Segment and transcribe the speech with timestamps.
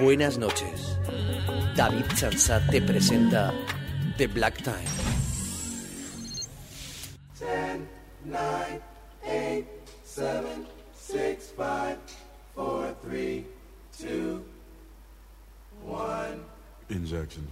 [0.00, 0.98] Buenas noches.
[1.76, 3.52] David Chansat te presenta
[4.16, 5.19] The Black Time.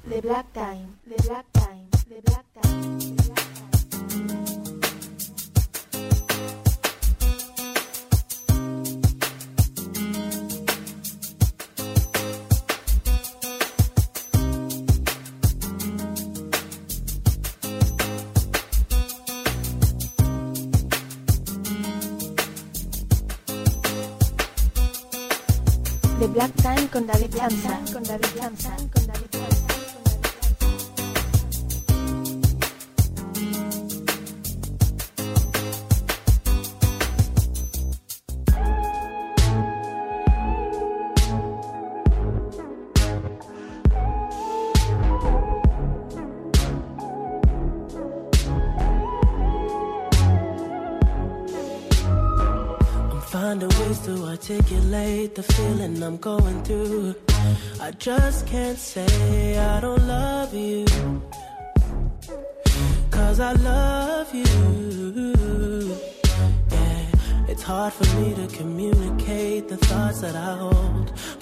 [0.07, 0.98] The Black Time,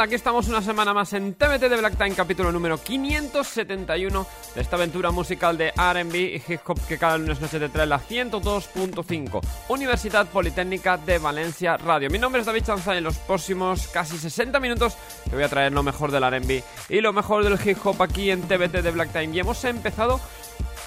[0.00, 4.76] Aquí estamos una semana más en TBT de Black Time, capítulo número 571 de esta
[4.76, 9.40] aventura musical de RB y hip hop que cada lunes noche te trae la 102.5
[9.68, 12.10] Universidad Politécnica de Valencia Radio.
[12.10, 14.96] Mi nombre es David Chanza y en los próximos casi 60 minutos
[15.28, 18.30] te voy a traer lo mejor del RB y lo mejor del hip hop aquí
[18.30, 19.34] en TBT de Black Time.
[19.34, 20.20] Y hemos empezado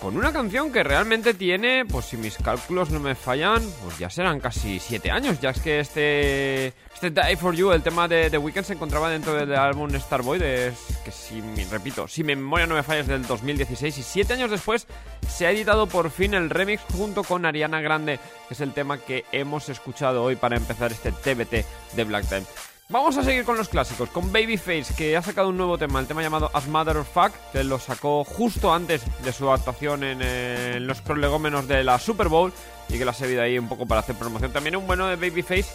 [0.01, 4.09] con una canción que realmente tiene, pues si mis cálculos no me fallan, pues ya
[4.09, 8.31] serán casi 7 años, ya es que este, este Die For You, el tema de
[8.31, 10.73] The Weeknd, se encontraba dentro del álbum Starboy, de,
[11.05, 11.39] que si,
[11.69, 14.87] repito, si mi memoria no me falla es del 2016, y 7 años después
[15.29, 18.97] se ha editado por fin el remix junto con Ariana Grande, que es el tema
[18.97, 21.63] que hemos escuchado hoy para empezar este TBT
[21.95, 22.70] de Black Time.
[22.91, 26.07] Vamos a seguir con los clásicos, con Babyface, que ha sacado un nuevo tema, el
[26.07, 30.85] tema llamado As Mother of Fuck, que lo sacó justo antes de su actuación en,
[30.85, 32.51] los prolegómenos de la Super Bowl
[32.89, 34.51] y que lo ha servido ahí un poco para hacer promoción.
[34.51, 35.67] También un bueno de Babyface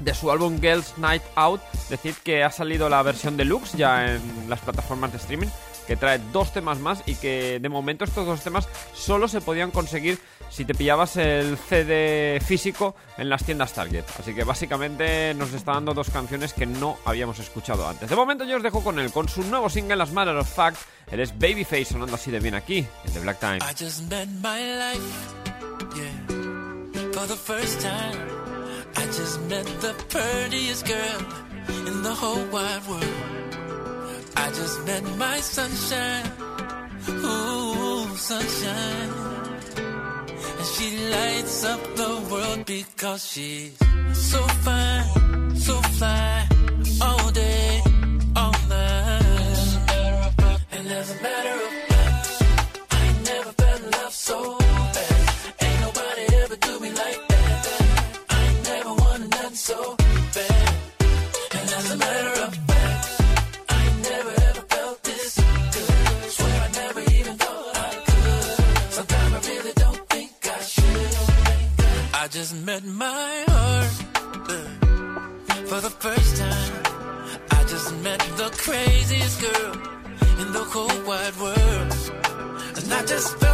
[0.00, 4.50] de su álbum Girls Night Out, decir que ha salido la versión deluxe ya en
[4.50, 5.48] las plataformas de streaming,
[5.86, 9.70] que trae dos temas más y que de momento estos dos temas solo se podían
[9.70, 10.18] conseguir
[10.52, 14.04] si te pillabas el CD físico en las tiendas Target.
[14.18, 18.10] Así que básicamente nos está dando dos canciones que no habíamos escuchado antes.
[18.10, 20.76] De momento yo os dejo con él, con su nuevo single Las Matter of Fact.
[21.10, 23.58] Él es Babyface sonando así de bien aquí, en The Black Time.
[23.58, 25.00] I just met my life,
[25.96, 28.42] yeah, for the first time.
[28.96, 33.04] I just met the prettiest girl in the whole wide world.
[34.36, 36.30] I just met my sunshine,
[38.16, 39.41] sunshine.
[40.62, 43.76] And she lights up the world because she's
[44.12, 46.48] so fine, so fly,
[47.00, 47.82] all day,
[48.36, 49.22] all night.
[50.70, 52.42] And as a matter of fact,
[52.92, 55.64] I ain't never felt love so bad.
[55.66, 57.68] Ain't nobody ever do me like that.
[58.30, 60.01] I ain't never wanted nothing so
[72.72, 73.92] met my heart
[75.68, 76.82] for the first time.
[77.50, 79.72] I just met the craziest girl
[80.42, 81.92] in the whole wide world,
[82.78, 83.51] and I just felt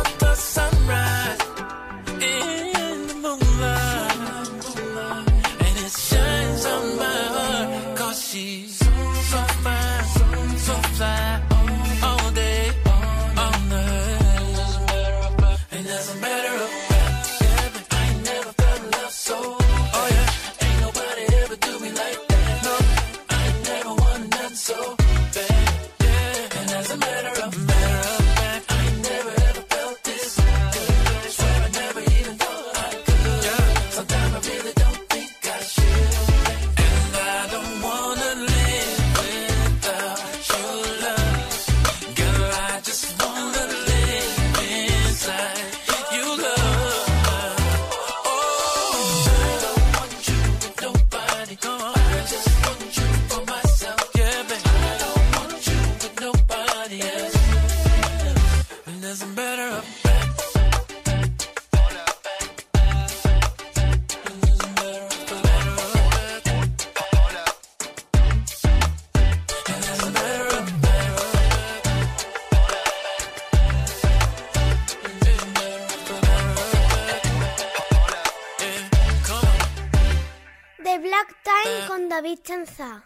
[82.79, 83.03] Chanza.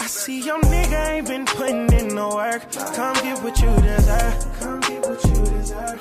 [0.00, 2.70] I see your nigga ain't been putting in no work.
[2.72, 4.60] Come get what you deserve.
[4.60, 6.00] Come get what you deserve.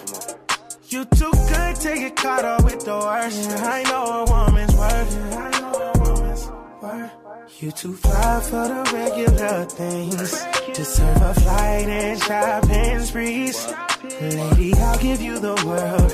[0.89, 3.49] You too good to get caught up with the worst.
[3.49, 5.52] I know a woman's worth.
[7.63, 10.31] You too fly for the regular things.
[10.75, 13.73] Deserve a flight and shopping sprees.
[14.19, 16.11] Lady, I'll give you the world.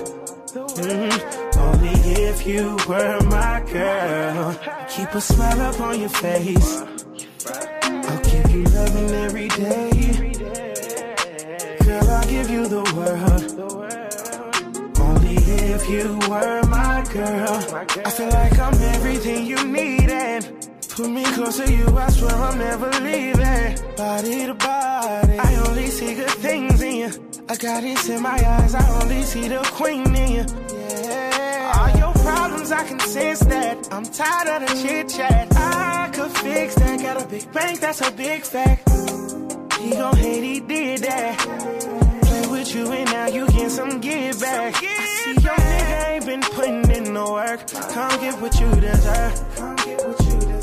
[0.77, 1.59] Mm-hmm.
[1.59, 4.59] Only if you were my girl.
[4.89, 6.83] Keep a smile up on your face.
[7.81, 9.89] I'll give you loving every day.
[11.83, 13.45] Girl, I'll give you the world.
[14.99, 15.35] Only
[15.73, 17.87] if you were my girl.
[18.05, 20.58] I feel like I'm everything you need and
[20.99, 23.95] Put me close to you, I swear I'm never leaving.
[23.95, 27.31] Body to body, I only see good things in you.
[27.47, 30.45] I got this in my eyes, I only see the queen in you.
[30.73, 31.73] Yeah.
[31.73, 33.87] All your problems, I can sense that.
[33.93, 35.47] I'm tired of the chit chat.
[35.55, 37.01] I could fix that.
[37.01, 38.89] Got a big bank, that's a big fact.
[39.79, 41.39] He gon' hate he did that.
[42.23, 44.75] Play with you and now you get some give back.
[44.75, 47.65] I see your nigga ain't been putting in the work.
[47.93, 49.55] Come get what you deserve.
[49.55, 50.18] Come get what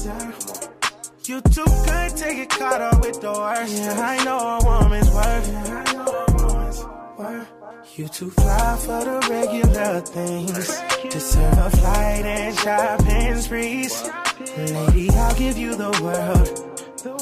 [0.07, 3.77] you too good to get caught up with the worst.
[3.77, 5.49] Yeah, I know a woman's worth.
[5.49, 6.85] Yeah, I know a woman's
[7.19, 7.99] worth.
[7.99, 10.83] You too fly for the regular things.
[11.11, 14.11] Deserve a flight and shopping sprees.
[14.57, 16.49] Lady, I'll give you the world.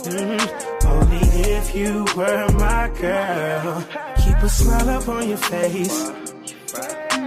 [0.05, 0.41] Mhm.
[0.85, 1.25] Only
[1.59, 3.85] if you were my girl.
[4.23, 6.11] Keep a smile up on your face.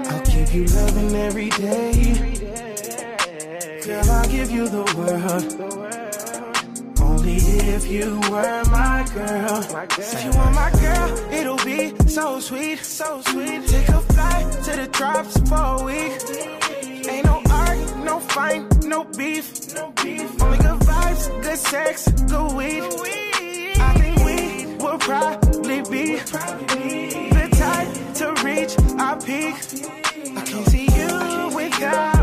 [0.10, 2.67] I'll give you loving every day.
[3.88, 5.46] Girl, I'll give you the world.
[7.00, 9.63] Only if you were my girl.
[9.98, 13.65] If you were my girl, it'll be so sweet, so sweet.
[13.65, 17.08] Take a flight to the drops for a week.
[17.08, 20.41] Ain't no art, no fight, no beef, no beef.
[20.41, 22.84] Only good vibes, good sex, good weed.
[23.79, 29.56] I think we will probably be the type to reach our peak.
[30.36, 32.17] I can't see you without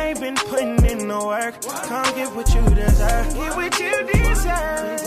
[0.00, 1.54] ain't been putting in the work.
[1.88, 3.34] Come get what you deserve.
[3.34, 5.00] Get what you deserve.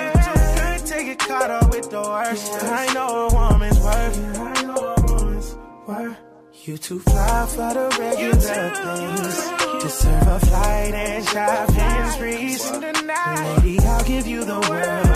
[0.00, 2.52] You too good to get caught up with the worst.
[2.64, 4.18] I know a woman's worth.
[4.38, 5.48] I know a woman's
[5.86, 6.16] worth.
[6.64, 9.36] You too fly for the regular things.
[9.82, 12.70] Deserve a flight and shopping sprees.
[12.70, 15.08] Lady, I'll give you the world.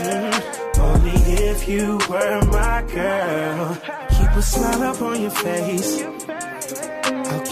[0.00, 0.34] Mhm.
[0.88, 1.18] Only
[1.50, 3.76] if you were my girl.
[4.16, 6.02] Keep a smile up on your face.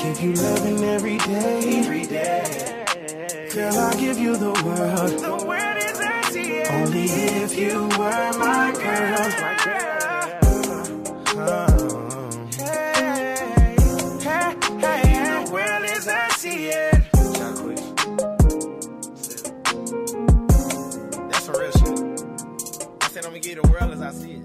[0.03, 1.79] I'll give you loving every day.
[1.79, 3.49] Every day.
[3.55, 5.23] Girl, I'll give you the world.
[6.73, 9.31] Only if you were my girl.
[11.39, 12.31] Oh.
[12.59, 13.77] Hey,
[14.19, 17.05] hey, hey, the world is as I see it.
[21.31, 21.99] That's some real shit.
[23.03, 24.42] I said I'm gonna get the world as I see it.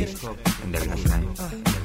[0.00, 1.80] En The up.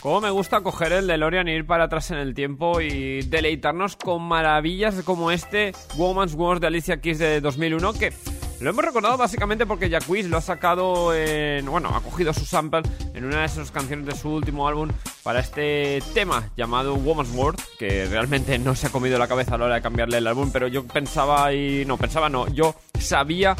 [0.00, 3.96] Cómo me gusta coger el DeLorean e ir para atrás en el tiempo y deleitarnos
[3.96, 8.12] con maravillas como este Woman's Wars de Alicia Keys de 2001 que
[8.60, 11.66] lo hemos recordado básicamente porque Jacquees lo ha sacado en...
[11.66, 12.82] bueno, ha cogido su sample
[13.14, 14.88] en una de sus canciones de su último álbum
[15.24, 19.58] para este tema llamado Woman's World que realmente no se ha comido la cabeza a
[19.58, 21.84] la hora de cambiarle el álbum pero yo pensaba y...
[21.84, 23.56] no, pensaba no, yo sabía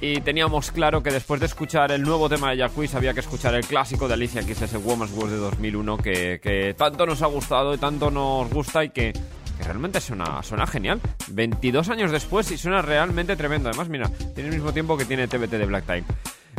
[0.00, 3.54] y teníamos claro que después de escuchar el nuevo tema de Jacquees había que escuchar
[3.54, 7.26] el clásico de Alicia, es ese Woman's World de 2001 que, que tanto nos ha
[7.26, 11.00] gustado y tanto nos gusta y que, que realmente suena, suena genial.
[11.28, 13.70] 22 años después y suena realmente tremendo.
[13.70, 16.04] Además, mira, tiene el mismo tiempo que tiene TBT de Black Time.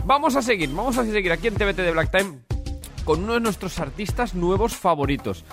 [0.06, 2.40] Vamos a seguir, vamos a seguir aquí en TBT de Black Time
[3.04, 5.44] con uno de nuestros artistas nuevos favoritos.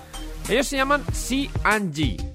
[0.49, 2.35] Ellos se llaman C&G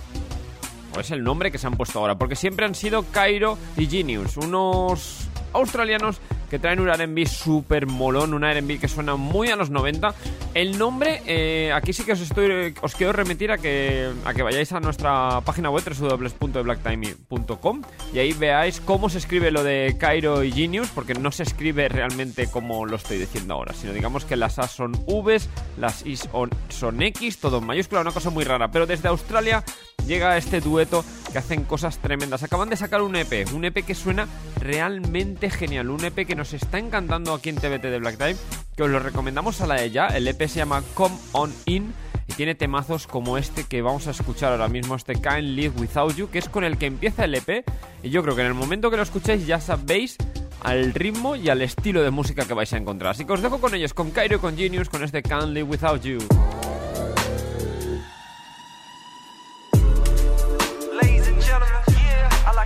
[0.95, 3.87] o es el nombre que se han puesto ahora, porque siempre han sido Cairo y
[3.87, 9.55] Genius, unos australianos que traen un R&B súper molón, un R&B que suena muy a
[9.55, 10.13] los 90.
[10.55, 14.41] El nombre, eh, aquí sí que os estoy, os quiero remitir a que, a que
[14.41, 17.81] vayáis a nuestra página web www.blacktimey.com
[18.13, 21.87] y ahí veáis cómo se escribe lo de Cairo y Genius, porque no se escribe
[21.87, 26.17] realmente como lo estoy diciendo ahora, sino digamos que las A son Vs, las I
[26.17, 28.71] son, son X, todo en mayúscula, una cosa muy rara.
[28.71, 29.63] Pero desde Australia
[30.07, 32.43] llega este dueto que hacen cosas tremendas.
[32.43, 34.27] Acaban de sacar un EP, un EP que suena
[34.59, 38.35] realmente genial, un EP que nos está encantando aquí en TBT de Black Time,
[38.75, 40.07] que os lo recomendamos a la de ya.
[40.07, 41.93] El EP se llama Come On In
[42.27, 46.15] y tiene temazos como este que vamos a escuchar ahora mismo, este Can't Live Without
[46.15, 47.65] You, que es con el que empieza el EP.
[48.03, 50.17] Y yo creo que en el momento que lo escuchéis ya sabéis
[50.61, 53.11] al ritmo y al estilo de música que vais a encontrar.
[53.11, 55.63] Así que os dejo con ellos, con Cairo y con Genius, con este Can't Live
[55.63, 56.19] Without You.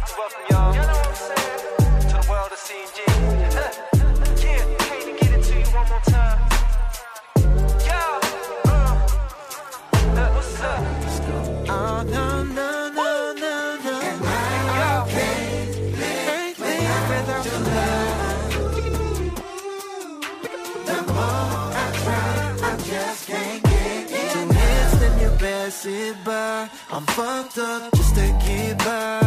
[0.07, 0.73] To welcome y'all.
[0.75, 0.81] You?
[2.09, 2.17] To
[5.05, 5.99] to get to you uh,
[8.65, 8.97] uh?
[11.69, 12.03] Oh,
[17.59, 18.53] love.
[20.85, 22.25] The more I try,
[22.61, 24.07] I just can't get.
[24.33, 26.69] Two hits, then you pass it by.
[26.91, 29.22] I'm fucked up just to get by.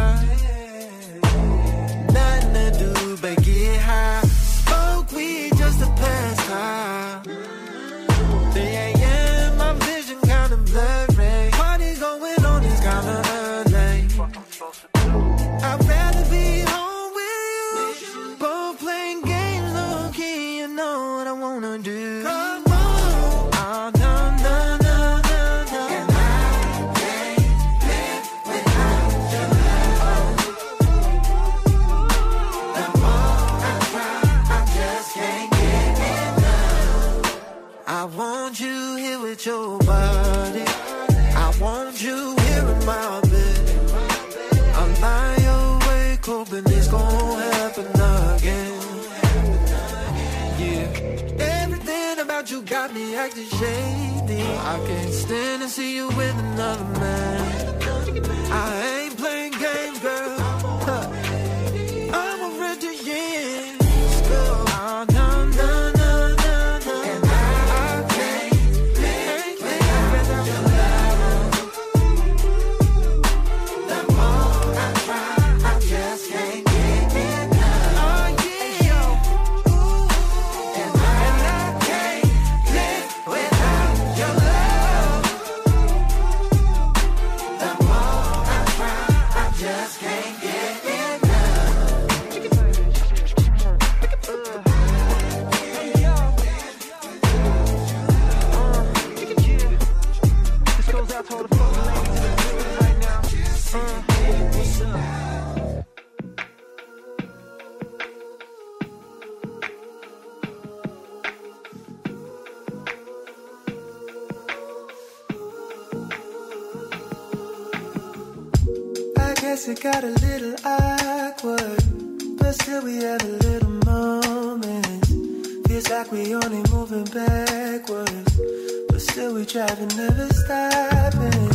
[129.95, 131.47] never stopping.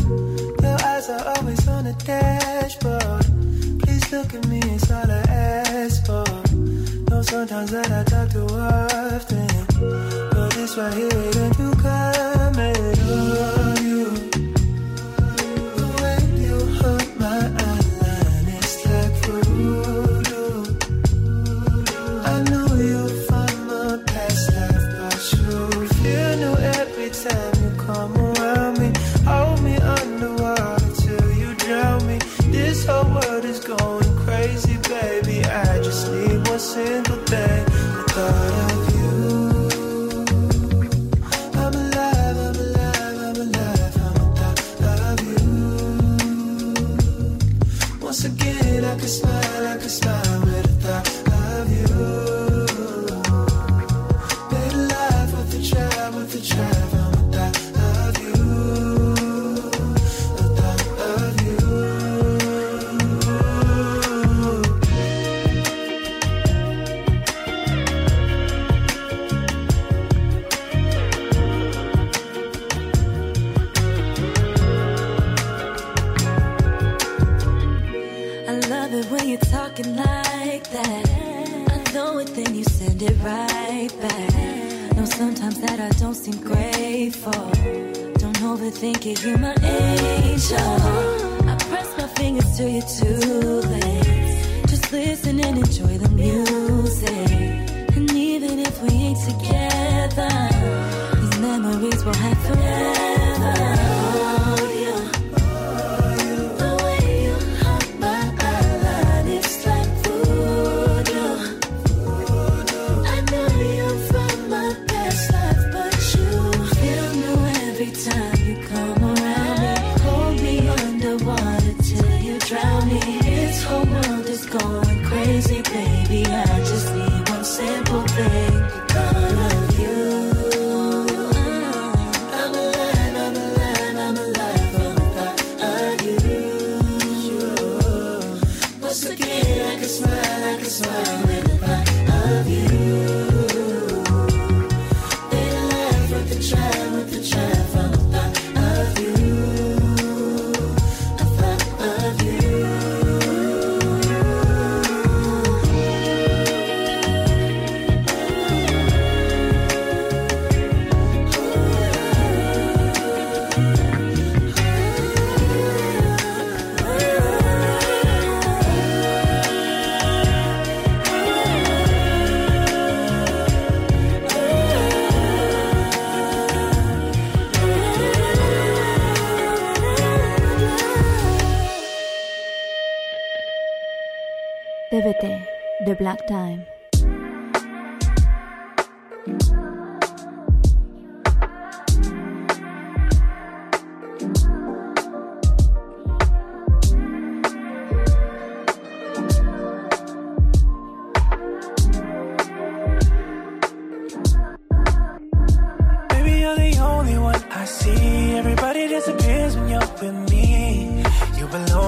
[0.62, 3.26] Your eyes are always on the dashboard.
[3.82, 6.24] Please look at me, it's all I ask for.
[7.10, 9.48] Know sometimes that I talk too often,
[10.32, 12.21] but this right here ain't too good.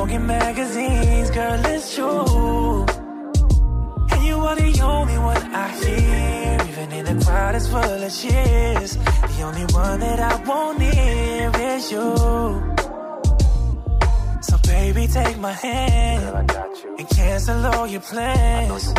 [0.09, 2.85] You in magazines, girl, it's true.
[4.11, 6.57] And you are the only one I hear.
[6.67, 8.97] Even in a crowd as full of cheers.
[8.97, 12.15] The only one that I want near is you.
[14.41, 16.51] So baby, take my hand
[16.99, 18.93] and cancel all your plans.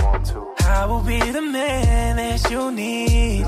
[0.60, 3.44] I will be the man that you need.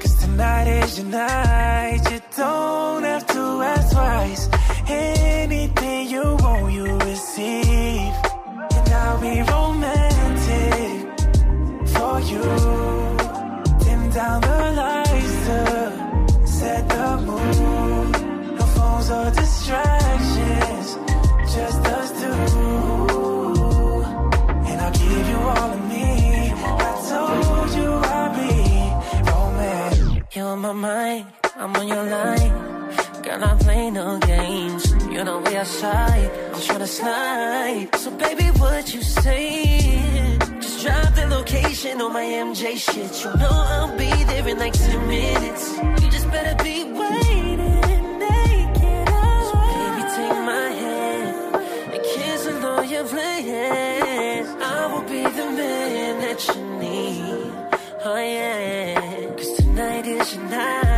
[0.00, 2.10] Cause tonight is your night.
[2.10, 4.59] You don't have to ask twice.
[4.90, 8.12] Anything you want, you receive.
[8.76, 10.92] And I'll be romantic
[11.94, 12.42] for you.
[13.84, 15.58] Dim down the lights to
[16.46, 18.10] set the mood.
[18.58, 20.88] No phones or distractions,
[21.54, 22.40] just us two.
[24.68, 26.06] And I'll give you all of me.
[26.86, 28.52] I told you I'd be
[29.30, 30.34] romantic.
[30.34, 31.26] You're on my mind,
[31.56, 32.69] I'm on your line.
[33.30, 34.90] Girl, I play no games.
[35.08, 36.30] You know we shy.
[36.52, 37.88] I'm tryna slide.
[37.94, 40.36] So baby, what you say?
[40.60, 43.12] Just drop the location on my MJ shit.
[43.22, 45.78] You know I'll be there in like 10 minutes.
[45.78, 48.18] You just better be waiting.
[48.18, 49.42] naked out.
[49.48, 51.56] So baby, take my hand
[51.94, 54.48] and cancel all your plans.
[54.60, 57.52] I will be the man that you need.
[58.02, 60.89] Oh yeah, cause tonight is your night.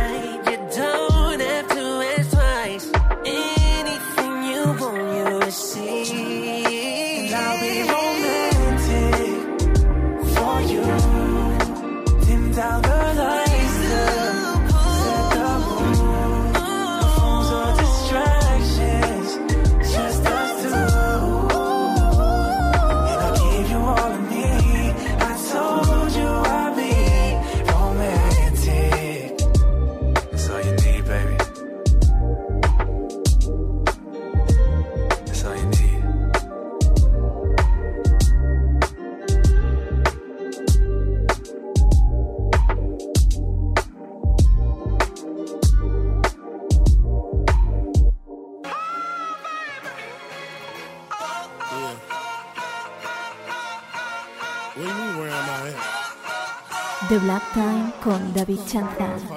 [58.45, 59.32] びちゃんた。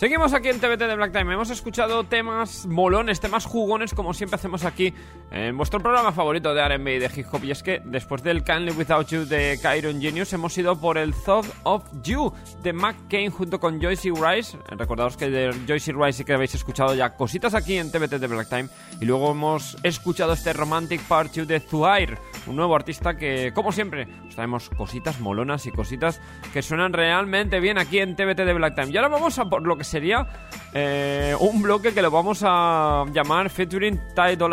[0.00, 1.34] Seguimos aquí en TBT de Black Time.
[1.34, 4.94] Hemos escuchado temas molones, temas jugones, como siempre hacemos aquí
[5.30, 7.44] en vuestro programa favorito de RB y de hip hop.
[7.44, 10.96] Y es que después del Can't Live Without You de Kyron Genius, hemos ido por
[10.96, 12.32] el Thought of You
[12.62, 14.56] de Mac Kane junto con Joyce Rice.
[14.70, 18.26] Recordaos que de Joyce Rice sí que habéis escuchado ya cositas aquí en TBT de
[18.26, 18.70] Black Time.
[19.02, 23.70] Y luego hemos escuchado este Romantic Part 2 de Zuair, un nuevo artista que, como
[23.70, 26.22] siempre, os traemos cositas molonas y cositas
[26.54, 28.92] que suenan realmente bien aquí en TBT de Black Time.
[28.92, 30.26] Y ahora vamos a por lo que sería
[30.72, 34.00] eh, un bloque que lo vamos a llamar featuring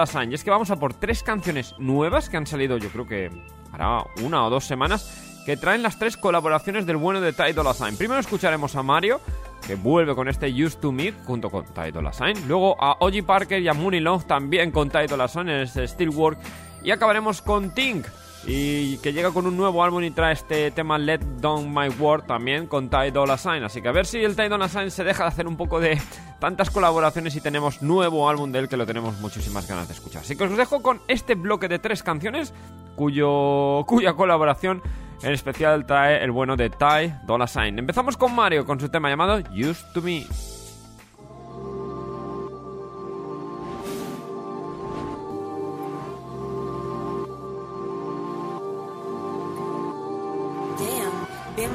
[0.05, 0.31] Sign.
[0.31, 3.31] Y es que vamos a por tres canciones nuevas que han salido, yo creo que
[3.71, 7.73] hará una o dos semanas, que traen las tres colaboraciones del bueno de Ty Dolla
[7.73, 7.95] Sign.
[7.95, 9.21] Primero escucharemos a Mario,
[9.65, 12.47] que vuelve con este Used to Me junto con Ty Dolla Sign.
[12.47, 15.87] Luego a Oji Parker y a Mooney Long también con Ty Dolla Sign en este
[15.87, 16.37] Steelwork.
[16.83, 18.05] Y acabaremos con Tink.
[18.49, 22.27] Y que llega con un nuevo álbum y trae este tema Let Down My World
[22.27, 23.63] también con Ty Dolla Sign.
[23.63, 25.81] Así que a ver si el Ty Dolla Sign se deja de hacer un poco
[25.81, 25.99] de
[26.39, 30.21] tantas colaboraciones y tenemos nuevo álbum de él que lo tenemos muchísimas ganas de escuchar.
[30.21, 32.53] Así que os dejo con este bloque de tres canciones
[32.95, 34.81] cuyo, cuya colaboración
[35.23, 37.77] en especial trae el bueno de Ty Dolla Sign.
[37.79, 40.25] Empezamos con Mario con su tema llamado Used to Me.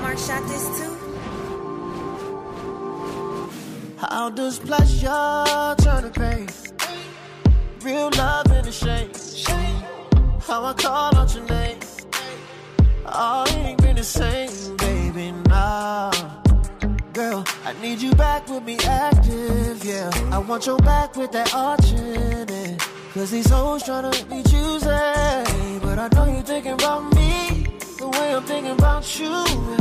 [0.03, 0.95] Mark shot this too.
[3.99, 6.49] How does pleasure turn to pain?
[7.83, 9.11] Real love in the shame.
[10.41, 11.79] How I call out your name.
[13.07, 16.11] Oh, ain't been the same, baby, now.
[17.13, 20.11] Girl, I need you back with me active, yeah.
[20.33, 22.81] I want your back with that arching it.
[23.15, 25.79] Cause these hoes tryna be choosy.
[25.81, 27.42] But I know you thinking about me
[28.03, 29.33] the way I'm thinking about you.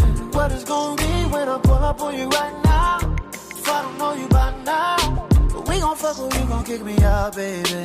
[0.03, 2.97] And what it's gonna be when I pull up on you right now.
[3.33, 4.97] If I don't know you by now.
[5.53, 7.83] But we gon' fuck or you gon' kick me out, baby.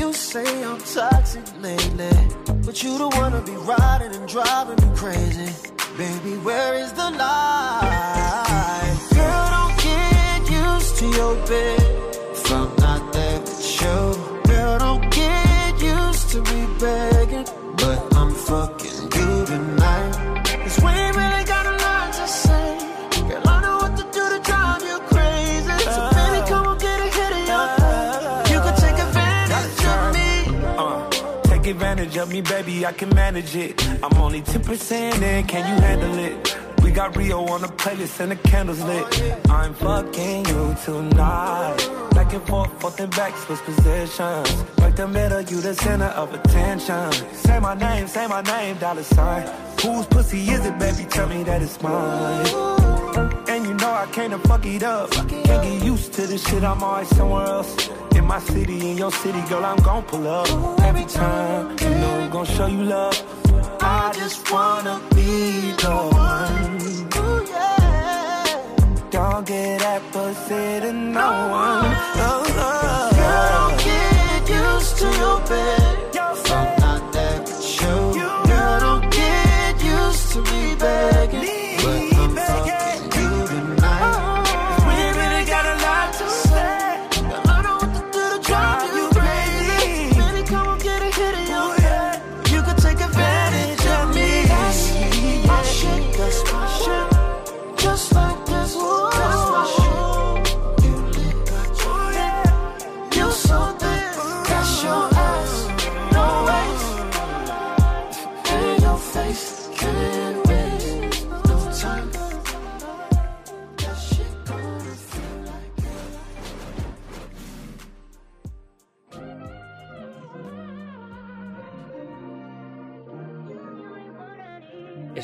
[0.00, 2.16] You say I'm toxic lately.
[2.64, 5.50] But you the one to be riding and driving me crazy.
[5.98, 8.96] Baby, where is the lie?
[9.16, 11.80] Girl, don't get used to your bed.
[12.36, 13.98] If I'm not there with you.
[14.50, 17.48] Girl, don't get used to me begging.
[17.76, 18.77] But I'm tonight.
[20.68, 22.78] Cause we ain't really got a lot to say.
[23.26, 25.76] Girl, I know what to do to drive you crazy.
[25.94, 27.64] So baby, come on, get a hit of your
[28.52, 30.30] You can take advantage of me.
[30.76, 31.10] Uh,
[31.44, 33.82] take advantage of me, baby, I can manage it.
[34.02, 36.58] I'm only 10% in, can you handle it?
[36.82, 39.06] We got Rio on the playlist and the candles lit.
[39.48, 41.57] I'm fucking you tonight.
[42.28, 44.64] Back and forth, forth and back, switch positions.
[44.76, 47.10] Right the middle, you the center of attention.
[47.32, 49.48] Say my name, say my name, dollar sign.
[49.80, 51.06] Whose pussy is it, baby?
[51.08, 52.46] Tell me that it's mine.
[53.48, 55.10] And you know I came to fuck it up.
[55.12, 57.88] Can't get used to this shit, I'm always somewhere else.
[58.14, 60.80] In my city, in your city, girl, I'm gon' pull up.
[60.82, 63.16] Every time, you know I'm gon' show you love.
[63.80, 66.78] I just wanna be the one.
[69.10, 71.97] Don't get that pussy to no one.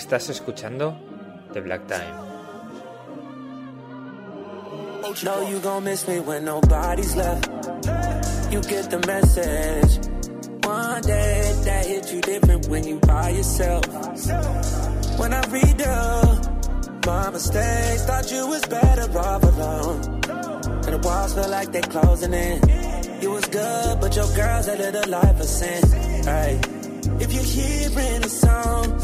[0.05, 0.95] Estás escuchando
[1.55, 2.14] The Black Time.
[5.23, 7.47] Know you gon' miss me when nobody's left.
[8.53, 10.07] You get the message.
[10.62, 13.87] One day that hit you different when you by yourself.
[15.19, 20.21] When I read the my mistakes, thought you was better off alone.
[20.85, 22.61] And the walls feel like they closing in.
[23.23, 25.83] You was good, but your girl's a little life of sin.
[26.25, 26.61] Hey,
[27.21, 29.01] if you're hearing a song,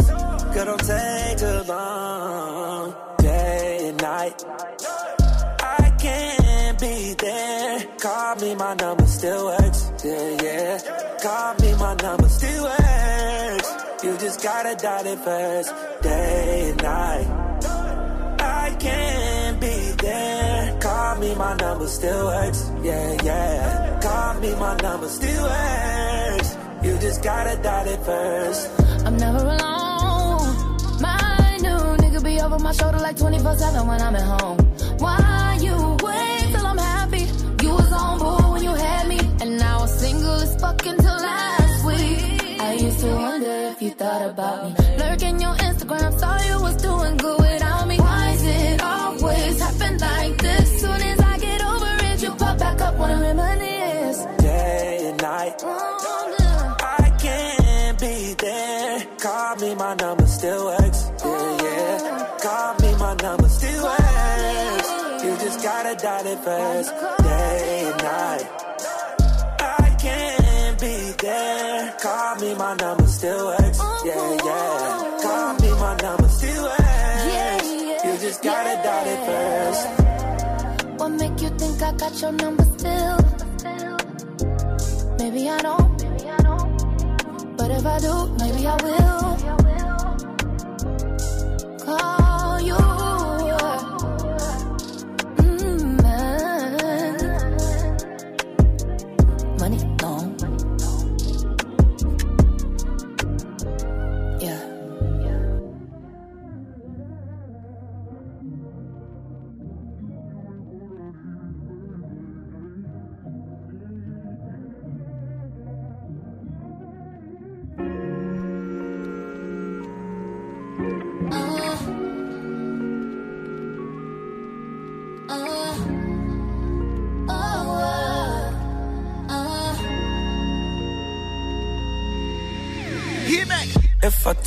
[0.52, 2.94] girl, don't take too long.
[3.18, 4.44] Day and night.
[5.62, 7.86] I can't be there.
[7.98, 9.92] Call me, my number still works.
[10.04, 11.18] Yeah, yeah.
[11.22, 13.70] Call me, my number still works.
[14.02, 17.28] You just gotta dial it first, day and night.
[18.40, 20.78] I can't be there.
[20.80, 22.70] Call me, my number still works.
[22.82, 24.00] Yeah, yeah.
[24.00, 26.56] Call me, my number still works.
[26.82, 28.70] You just gotta dial it first.
[29.06, 29.79] I'm never alone.
[32.52, 34.58] Over my shoulder like 24 7 when I'm at home.
[34.98, 37.24] Why you wait till I'm happy?
[37.62, 41.16] You was on board when you had me, and now I'm single as fuck until
[41.30, 42.60] last week.
[42.60, 44.70] I used to wonder if you thought about me.
[44.98, 45.54] Lurking your
[66.44, 66.90] gotta dial it first.
[67.22, 68.48] Day and night.
[69.60, 71.94] I can't be there.
[72.00, 73.78] Call me, my number still works.
[74.04, 75.18] Yeah, yeah.
[75.22, 77.66] Call me, my number still works.
[78.04, 79.88] You just gotta dial it first.
[80.98, 83.18] What make you think I got your number still?
[85.18, 85.98] Maybe I don't.
[87.56, 89.36] But if I do, maybe I will.
[91.84, 92.29] Call
[99.70, 99.99] Money,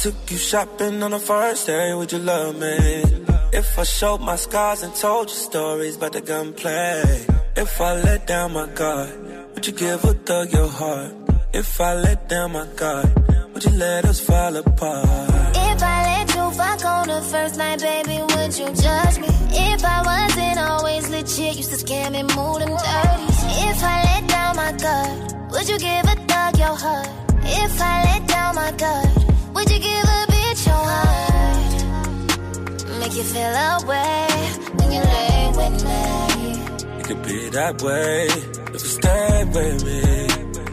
[0.04, 2.76] took you shopping on the first day, would you love me?
[3.54, 7.26] If I showed my scars and told you stories about the gunplay.
[7.56, 9.14] If I let down my guard,
[9.54, 11.14] would you give a thug your heart?
[11.54, 13.10] If I let down my guard,
[13.54, 15.30] would you let us fall apart?
[15.72, 19.32] If I let you fuck on the first night, baby, would you judge me?
[19.72, 23.42] If I wasn't always legit, used to scam and move them dirties.
[23.70, 27.08] If I let down my guard, would you give a thug your heart?
[27.46, 29.33] If I let down my guard,
[29.64, 31.84] would you give a bitch your heart?
[33.00, 34.28] Make you feel away
[34.78, 36.02] when you lay with me.
[37.00, 40.02] It could be that way if you stay with me.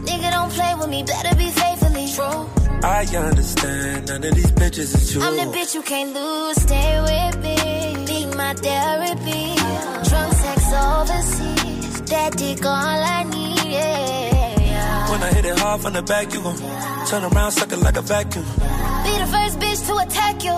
[0.07, 2.49] Nigga, don't play with me, better be faithfully true.
[2.83, 5.21] I understand none of these bitches is true.
[5.21, 7.57] I'm the bitch you can't lose, stay with me.
[8.07, 9.55] Be my therapy.
[10.09, 15.11] Drunk sex overseas, that dick all I need, yeah.
[15.11, 16.57] When I hit it hard from the back, you gon'
[17.07, 18.45] turn around, suck it like a vacuum.
[19.91, 20.57] To attack you.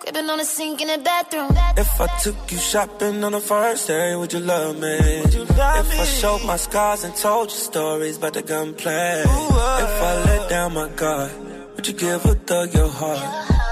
[0.00, 1.50] Gripping on the sink in the bathroom.
[1.76, 4.96] If I took you shopping on the first day, would you love me?
[4.96, 9.22] if I showed my scars and told you stories about the gunplay.
[9.26, 9.86] Uh.
[9.86, 11.32] if I let down my guard,
[11.74, 13.24] would you give a thug your heart?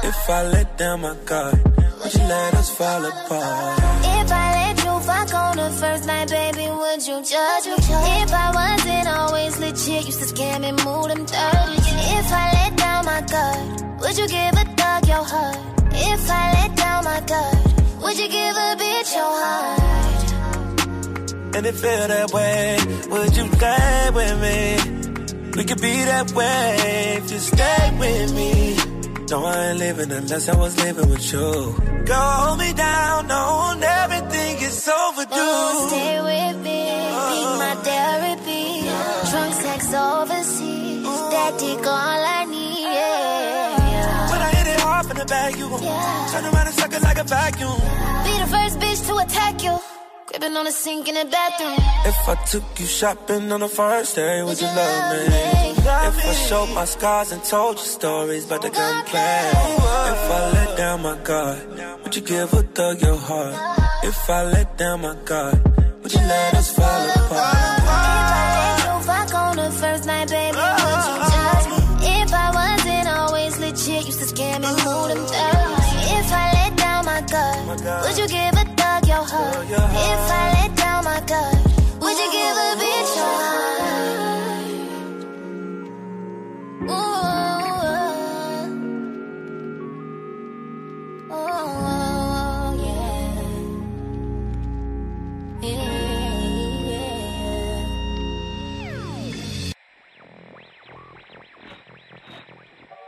[0.04, 1.58] If I let down my guard,
[2.00, 3.78] would you let us fall apart?
[4.20, 7.76] If I let you fuck on the first night, baby, would you judge me?
[8.22, 12.18] If I wasn't always legit, used to scam and move them 30s.
[12.18, 13.66] If I let down my guard,
[14.00, 15.60] would you give a thug your heart?
[16.12, 17.58] If I let down my guard,
[18.02, 19.92] would you give a bitch your heart?
[21.54, 22.78] And if it feel that way,
[23.12, 24.60] would you stay with me?
[25.56, 26.66] We could be that way
[27.18, 28.52] if you stay with me.
[29.30, 31.50] No, I ain't living unless I was living with you.
[32.12, 35.34] Go hold me down, knowing everything is overdue.
[35.36, 36.71] Oh, stay with me,
[46.92, 47.80] turn around and suck it like a vacuum.
[48.24, 49.78] Be the first bitch to attack you.
[50.26, 51.76] Gripping on the sink in the bathroom.
[52.06, 55.72] If I took you shopping on the first day, would you love me?
[55.74, 59.50] If I showed my scars and told you stories about the gunplay.
[59.52, 61.58] If I let down my guard,
[62.04, 63.54] would you give a thug your heart?
[64.04, 65.60] If I let down my guard,
[66.02, 67.78] would you let us fall apart?
[67.78, 68.04] If I
[68.58, 70.56] let you fuck on the first night, baby,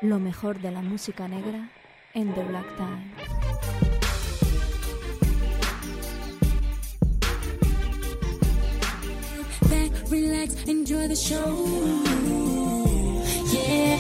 [0.05, 1.71] Lo mejor de la música negra
[2.13, 3.15] en The Black Time.
[9.63, 12.05] Back, relax, enjoy the show.
[13.51, 13.99] Yeah.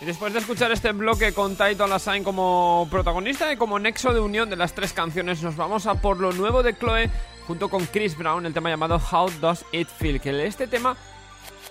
[0.00, 4.20] Y después de escuchar este bloque con Taito Alassane como protagonista y como nexo de
[4.20, 7.10] unión de las tres canciones, nos vamos a por lo nuevo de Chloe
[7.48, 10.96] junto con Chris Brown, el tema llamado How Does It Feel, que este tema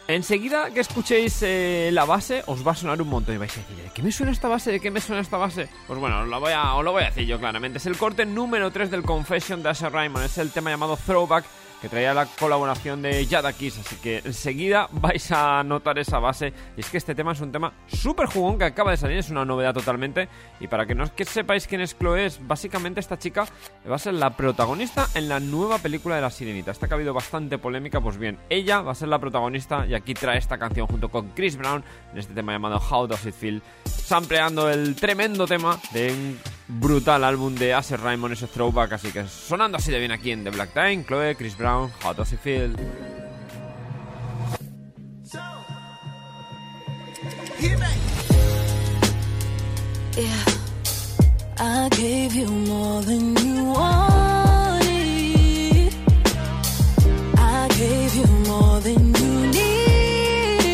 [0.07, 3.61] Enseguida que escuchéis eh, la base, os va a sonar un montón y vais a
[3.61, 4.71] decir, ¿de qué me suena esta base?
[4.71, 5.69] ¿De qué me suena esta base?
[5.87, 7.77] Pues bueno, lo voy a, os lo voy a decir yo claramente.
[7.77, 10.25] Es el corte número 3 del Confession de Asher Raymond.
[10.25, 11.45] Es el tema llamado Throwback
[11.81, 16.53] que traía la colaboración de Yada Kiss, así que enseguida vais a notar esa base.
[16.77, 19.31] Y es que este tema es un tema súper jugón que acaba de salir, es
[19.31, 20.29] una novedad totalmente.
[20.59, 23.45] Y para que no que sepáis quién es Chloe, es básicamente esta chica
[23.89, 26.69] va a ser la protagonista en la nueva película de La Sirenita.
[26.69, 29.95] Esta que ha habido bastante polémica, pues bien, ella va a ser la protagonista y
[29.95, 33.33] aquí trae esta canción junto con Chris Brown en este tema llamado How Does It
[33.33, 36.35] Feel, sampleando el tremendo tema de
[36.79, 40.43] brutal álbum de Asher Raymond, ese throwback, así que sonando así de bien aquí en
[40.43, 42.75] The Black Time, Chloe, Chris Brown, How Does It Feel.
[50.17, 50.43] Yeah,
[51.57, 54.81] I gave you more than you wanted.
[57.37, 60.65] I gave you more than you need.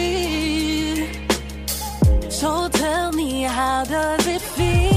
[2.32, 4.97] So tell me, how does it feel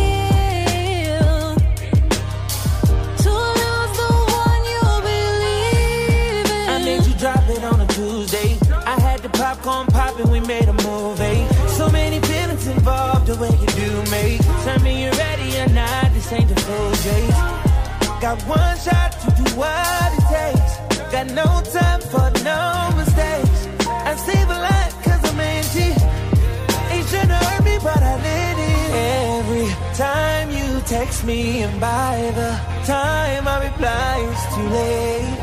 [10.27, 11.25] we made a movie.
[11.25, 11.67] Eh?
[11.79, 14.39] So many feelings involved, the way you do me.
[14.65, 17.41] Tell me you're ready or not, this ain't the full chase.
[18.21, 20.73] Got one shot to do what it takes.
[21.13, 23.61] Got no time for no mistakes.
[23.89, 25.91] I save a lot cause I'm empty.
[26.97, 28.91] It shouldn't hurt me, but I let it.
[29.41, 32.51] Every time you text me, and by the
[32.85, 35.40] time I reply, it's too late.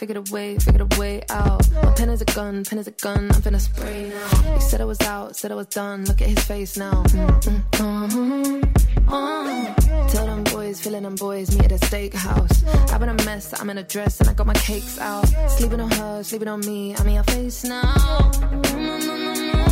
[0.00, 1.70] Figured a way, figured a way out.
[1.82, 4.54] My pen is a gun, pen is a gun, I'm finna spray now.
[4.54, 7.02] He said I was out, said I was done, look at his face now.
[7.02, 8.62] Mm, mm,
[9.06, 10.08] uh-huh, uh.
[10.08, 12.56] Tell them boys, feeling them boys, meet at a steakhouse.
[12.90, 15.26] I've been a mess, I'm in a dress and I got my cakes out.
[15.50, 17.92] Sleeping on her, sleeping on me, I'm in your face now.
[17.92, 19.64] Mm, no, no, no, no.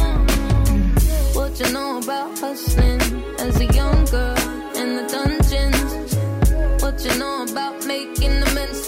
[1.38, 3.00] What you know about hustling
[3.38, 4.36] as a young girl
[4.76, 6.82] in the dungeons?
[6.82, 7.77] What you know about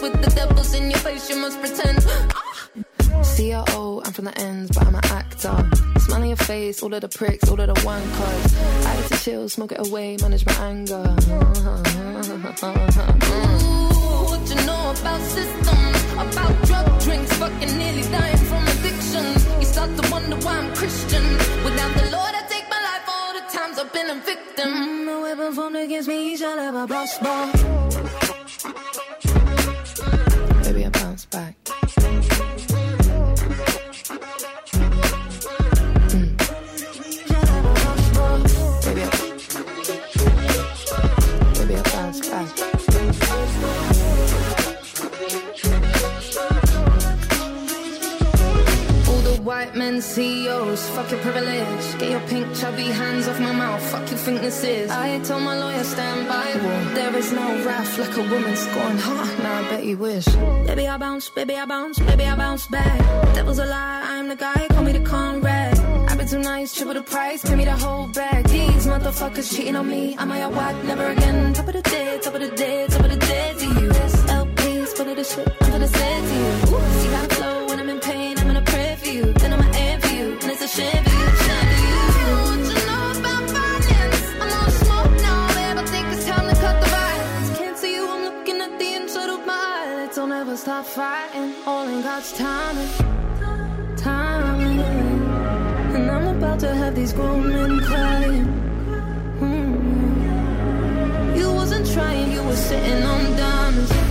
[0.00, 1.30] amends with the devils in your face?
[1.30, 2.04] You must pretend.
[3.36, 5.70] CRO, I'm from the ends, but I'm an actor.
[5.98, 8.86] Smile on your face, all of the pricks, all of the wankers.
[8.86, 10.96] I like to chill, smoke it away, manage my anger.
[10.96, 11.46] Ooh,
[14.28, 19.24] what you know about systems, about drug drinks, fucking nearly dying from addiction.
[19.60, 21.24] You start to wonder why I'm Christian.
[21.64, 22.60] Without the Lord, I take
[23.80, 25.06] up in a victim.
[25.06, 27.99] No weapon formed against me shall ever prosper.
[31.26, 31.54] Back.
[36.08, 36.36] Mm.
[38.84, 39.04] Baby,
[41.58, 42.79] Baby, I bounce back.
[49.98, 51.98] CEOs, fuck your privilege.
[51.98, 53.82] Get your pink chubby hands off my mouth.
[53.90, 54.90] Fuck you think this is?
[54.90, 56.52] I told my lawyer stand by.
[56.94, 59.00] There is no wrath like a woman scorned.
[59.00, 60.26] Ha, nah, I bet you wish.
[60.66, 62.98] Baby, I bounce, baby, I bounce, baby, I bounce back.
[63.34, 64.68] Devil's a lie, I'm the guy.
[64.70, 65.78] Call me the Conrad.
[66.08, 68.46] I've been too nice, triple the price, pay me the whole bag.
[68.48, 70.14] These motherfuckers cheating on me.
[70.18, 70.76] I'm a whack?
[70.84, 71.52] Never again.
[71.54, 73.88] Top of the dead, top of the dead, top of the dead to you.
[73.88, 76.74] This LP's full of the shit I'm gonna to you.
[76.74, 76.80] Ooh,
[77.14, 77.59] how I flow
[90.60, 91.54] stop fighting.
[91.66, 92.88] All in God's timing.
[93.96, 94.80] Timing.
[95.94, 98.46] And I'm about to have these grown men crying.
[101.34, 104.09] You wasn't trying, you were sitting on diamonds.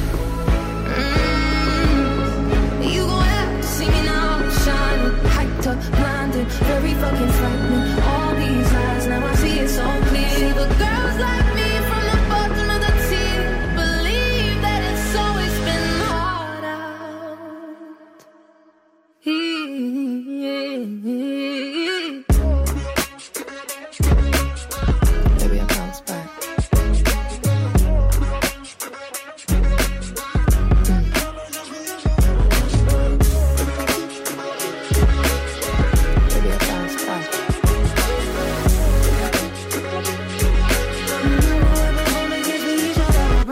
[5.89, 8.03] Blinded, very fucking frightening.
[8.11, 10.28] All these lies, now I see it so clear.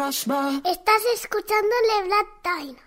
[0.08, 2.78] Estás escuchando Le Black Time.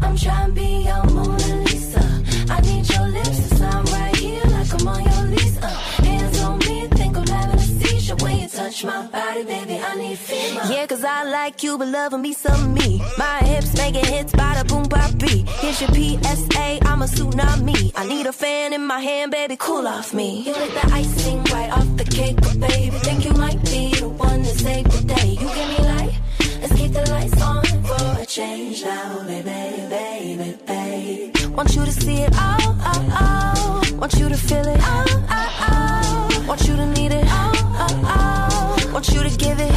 [0.00, 2.22] I'm trying to be your Mona Lisa.
[2.48, 5.58] I need your lips to sign right here like I'm on your lease.
[5.60, 5.66] Uh,
[6.04, 9.80] hands on me, think I'm having a seizure when you touch my body, baby.
[9.80, 10.70] I need FEMA.
[10.70, 13.02] Yeah, cause I like you, but loving me some me.
[13.18, 15.48] My hips making hits by the boom bop beat.
[15.48, 17.90] Here's your PSA, I'm a tsunami.
[17.96, 20.42] I need a fan in my hand, baby, cool off me.
[20.42, 24.44] You lit the icing right off the cake, but baby, think you might be to
[24.44, 25.28] save the day.
[25.30, 26.20] You give me light,
[26.60, 31.46] let's keep the lights on for a change now, baby, baby, baby.
[31.48, 33.96] Want you to see it all, all, all.
[33.96, 36.46] Want you to feel it all, all, all.
[36.46, 38.92] Want you to need it all, all, all.
[38.92, 39.74] Want you to give it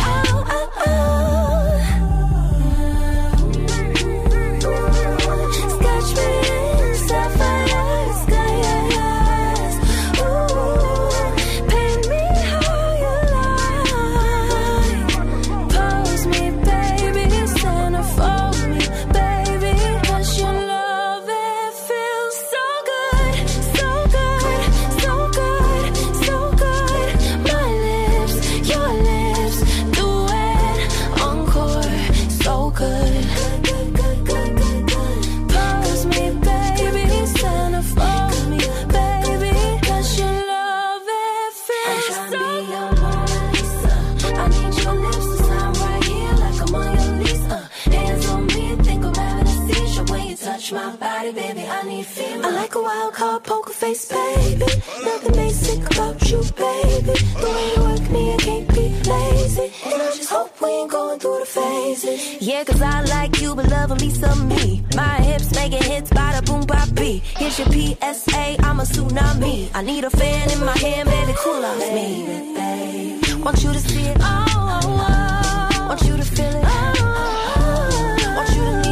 [52.83, 54.65] wild card poker face, baby.
[55.05, 57.15] Nothing basic about you, baby.
[57.41, 59.67] The way you work me, I can't be lazy.
[59.85, 62.41] And I just hope we ain't going through the phases.
[62.41, 64.83] Yeah, cause I like you, but loving me some me.
[64.95, 67.23] My hips making hits by the boom bop beat.
[67.39, 69.69] Here's your PSA, I'm a tsunami.
[69.73, 73.19] I need a fan in my hand, baby, cool off me.
[73.43, 75.87] Want you to see it all.
[75.87, 76.65] Want you to feel it.
[76.65, 78.82] Oh, Want you to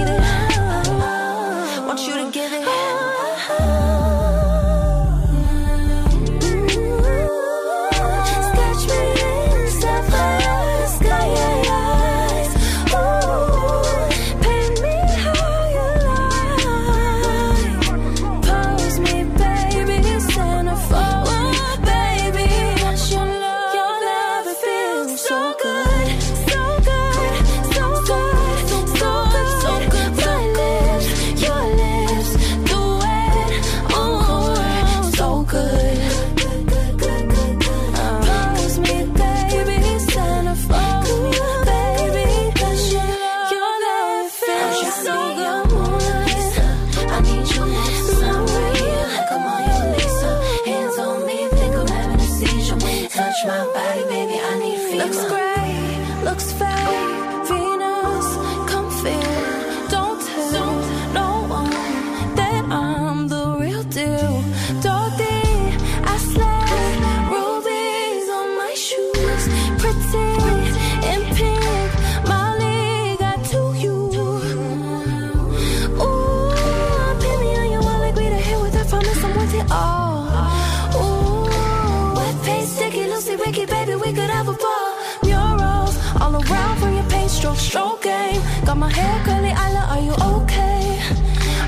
[89.02, 90.82] Hair curly, Isla, are you okay?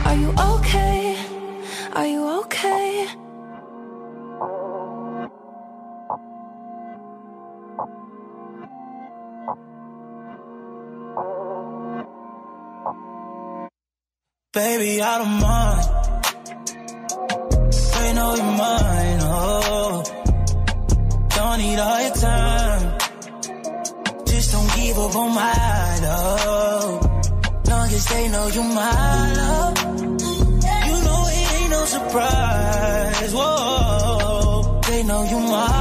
[0.07, 1.17] Are you okay?
[1.93, 3.07] Are you okay?
[14.53, 15.85] Baby, I don't mind.
[17.93, 20.03] They no, you're mine, oh.
[21.35, 22.83] Don't need all your time.
[24.27, 26.82] Just don't give up on my love.
[28.09, 29.77] They know you're my love.
[30.87, 34.81] You know it ain't no surprise, whoa.
[34.87, 35.72] They know you're my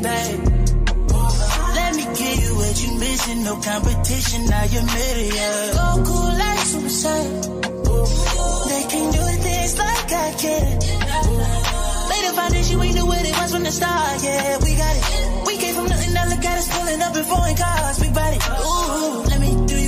[0.00, 0.40] babe.
[1.78, 5.74] Let me give you what you missing, no competition, now you're million.
[5.78, 7.42] Go cool like Super Saiyan.
[8.70, 10.66] They can't do things like I can.
[12.10, 15.46] Lay the foundation, we knew what it was from the start, yeah, we got it.
[15.46, 18.32] We came from nothing, now look at us pulling up in foreign cars, we bought
[18.34, 18.42] it.
[18.48, 19.87] Ooh, let me do you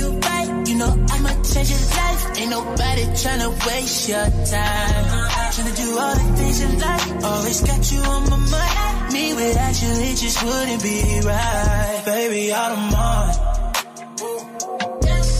[1.53, 2.21] change your life.
[2.39, 5.05] Ain't nobody tryna waste your time.
[5.53, 9.13] Tryna do all the things you like, always got you on my mind.
[9.13, 12.01] Me without you, it just wouldn't be right.
[12.05, 13.35] Baby, I don't mind.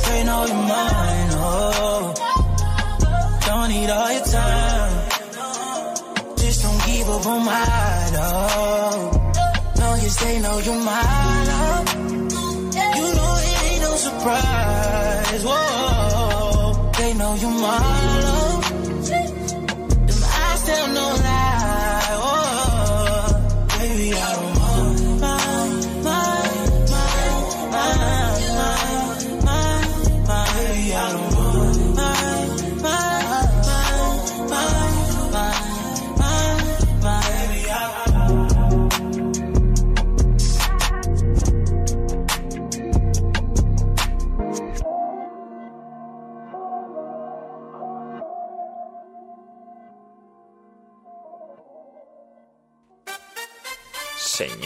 [0.07, 2.14] They know you're mine, oh.
[3.47, 5.09] Don't need all your time.
[6.38, 9.16] Just don't give up on my love.
[9.80, 12.11] Long as they know you're my love.
[14.22, 15.43] Surprise.
[15.43, 18.11] Whoa, they know you're my love.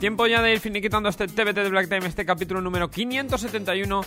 [0.00, 4.06] Tiempo ya de ir finiquitando este TBT de Black Time, este capítulo número 571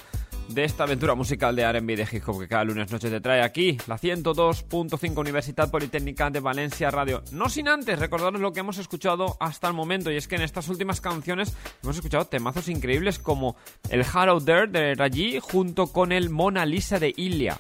[0.50, 3.78] de esta aventura musical de R&B de hip que cada lunes noche te trae aquí,
[3.88, 7.24] la 102.5 Universidad Politécnica de Valencia Radio.
[7.32, 10.42] No sin antes recordaros lo que hemos escuchado hasta el momento, y es que en
[10.42, 13.56] estas últimas canciones hemos escuchado temazos increíbles como
[13.90, 17.60] el Harrow There de Raji junto con el Mona Lisa de Ilia.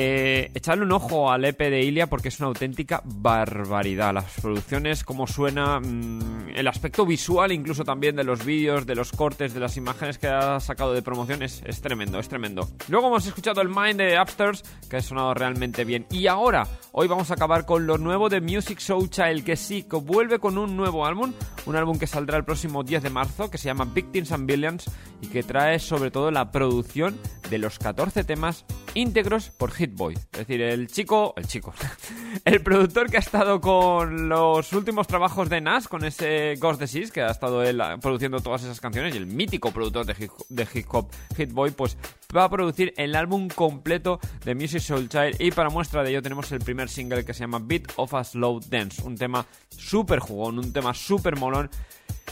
[0.00, 4.14] Eh, echadle un ojo al EP de Ilia porque es una auténtica barbaridad.
[4.14, 9.10] Las producciones, cómo suena, mm, el aspecto visual incluso también de los vídeos, de los
[9.10, 12.68] cortes, de las imágenes que ha sacado de promoción es, tremendo, es tremendo.
[12.86, 16.06] Luego hemos escuchado el Mind de Upstairs que ha sonado realmente bien.
[16.12, 19.82] Y ahora, hoy vamos a acabar con lo nuevo de Music Show Child que sí,
[19.82, 21.32] que vuelve con un nuevo álbum,
[21.66, 24.90] un álbum que saldrá el próximo 10 de marzo que se llama Victims and Billions
[25.20, 27.18] y que trae sobre todo la producción
[27.50, 28.64] de los 14 temas
[28.94, 30.14] íntegros por Hitboy.
[30.14, 31.72] Es decir, el chico, el chico,
[32.44, 37.12] el productor que ha estado con los últimos trabajos de Nas, con ese Ghost Disease,
[37.12, 40.30] que ha estado él ah, produciendo todas esas canciones, y el mítico productor de hip,
[40.48, 41.96] de hip hop Hitboy, pues
[42.36, 45.40] va a producir el álbum completo de Music Soul Child.
[45.40, 48.22] Y para muestra de ello tenemos el primer single que se llama Beat of a
[48.22, 51.68] Slow Dance, un tema súper jugón, un tema súper molón.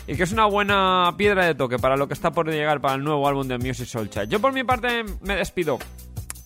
[0.07, 2.95] Y que es una buena piedra de toque para lo que está por llegar para
[2.95, 4.29] el nuevo álbum de Music Soul Child.
[4.29, 5.79] Yo por mi parte me despido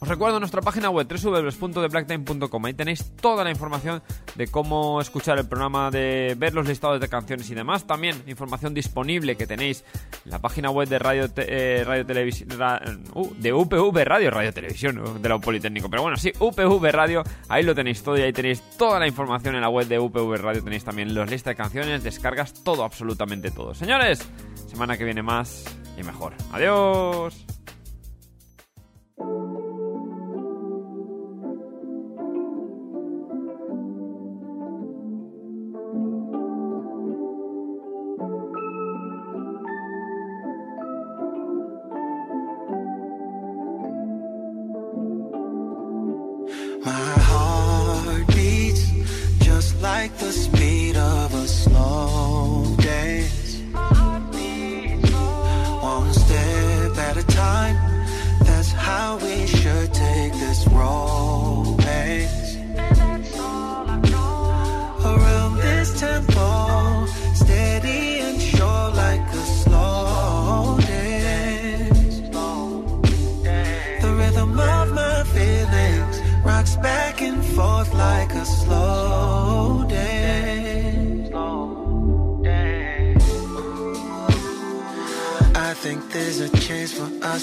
[0.02, 2.64] Os recuerdo nuestra página web www.thebblacktime.com.
[2.64, 4.02] Ahí tenéis toda la información
[4.34, 7.86] de cómo escuchar el programa, de ver los listados de canciones y demás.
[7.86, 9.84] También información disponible que tenéis
[10.24, 12.48] en la página web de Radio, eh, radio Televisión,
[13.12, 15.90] uh, de UPV Radio, Radio Televisión, de la Politécnico.
[15.90, 19.54] Pero bueno, sí, UPV Radio, ahí lo tenéis todo y ahí tenéis toda la información
[19.54, 20.64] en la web de UPV Radio.
[20.64, 23.74] Tenéis también los listas de canciones, descargas, todo, absolutamente todo.
[23.74, 24.26] Señores,
[24.66, 25.62] semana que viene más
[25.98, 26.32] y mejor.
[26.52, 27.44] Adiós.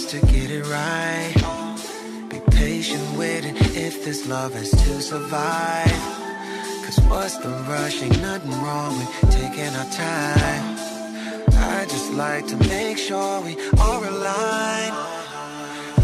[0.08, 1.34] To get it right.
[2.30, 6.00] Be patient waiting if this love is to survive.
[6.86, 8.02] Cause what's the rush?
[8.02, 10.78] Ain't nothing wrong with taking our time.
[11.58, 14.96] I just like to make sure we are aligned.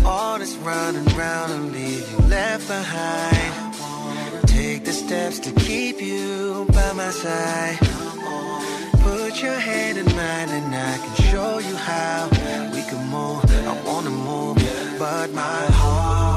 [0.05, 3.73] All this running round and leave you left behind.
[4.47, 7.77] Take the steps to keep you by my side.
[8.99, 12.27] Put your hand in mine and I can show you how
[12.73, 12.82] we
[13.13, 13.45] move.
[13.71, 14.57] I wanna move,
[14.99, 16.32] but my heart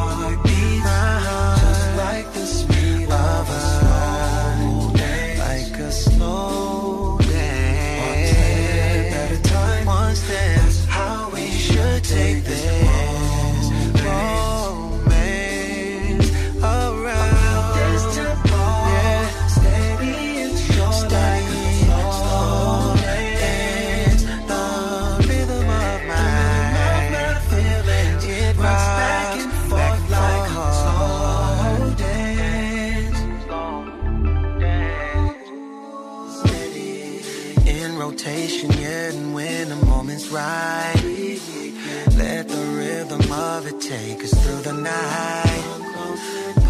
[44.66, 45.64] the night.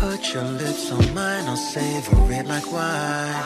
[0.01, 3.45] Put your lips on mine, I'll savor it like wine.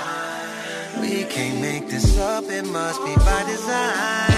[1.00, 4.29] We can't make this up, it must be by design.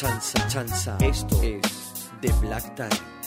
[0.00, 0.96] Chanza, Chanza.
[1.02, 3.19] Esto es The Black Time.